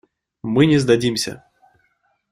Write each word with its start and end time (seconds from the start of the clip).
Мы 0.41 0.65
не 0.65 0.79
сдадимся. 0.79 1.43